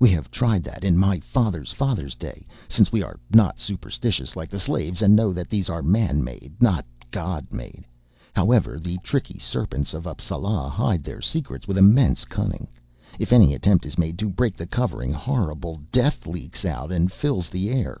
"We 0.00 0.10
have 0.10 0.32
tried 0.32 0.64
that, 0.64 0.82
in 0.82 0.98
my 0.98 1.20
father's 1.20 1.70
father's 1.70 2.16
day, 2.16 2.44
since 2.66 2.90
we 2.90 3.04
are 3.04 3.20
not 3.30 3.60
superstitious 3.60 4.34
like 4.34 4.50
the 4.50 4.58
slaves 4.58 5.00
and 5.00 5.14
know 5.14 5.32
that 5.32 5.48
these 5.48 5.70
are 5.70 5.80
man 5.80 6.24
made 6.24 6.54
not 6.60 6.84
god 7.12 7.46
made. 7.52 7.84
However 8.34 8.80
the 8.80 8.98
tricky 9.04 9.38
serpents 9.38 9.94
of 9.94 10.08
Appsala 10.08 10.68
hide 10.70 11.04
their 11.04 11.20
secrets 11.20 11.68
with 11.68 11.78
immense 11.78 12.24
cunning. 12.24 12.66
If 13.20 13.32
any 13.32 13.54
attempt 13.54 13.86
is 13.86 13.96
made 13.96 14.18
to 14.18 14.28
break 14.28 14.56
the 14.56 14.66
covering 14.66 15.12
horrible 15.12 15.80
death 15.92 16.26
leaks 16.26 16.64
out 16.64 16.90
and 16.90 17.12
fills 17.12 17.48
the 17.48 17.68
air. 17.70 18.00